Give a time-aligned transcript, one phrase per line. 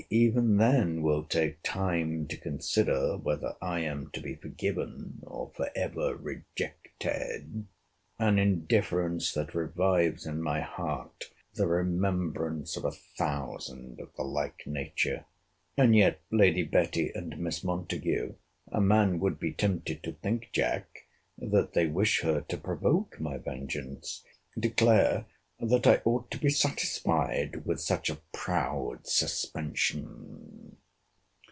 [0.11, 5.51] Why even then will take time to consider, whether I am to be forgiven, or
[5.55, 7.67] for ever rejected.
[8.19, 14.65] An indifference that revives in my heart the remembrance of a thousand of the like
[14.67, 18.33] nature.—And yet Lady Betty and Miss Montague,
[18.69, 21.03] [a man would be tempted to think, Jack,
[21.37, 24.25] that they wish her to provoke my vengeance,]
[24.59, 25.27] declare,
[25.63, 30.77] that I ought to be satisfied with such a proud suspension!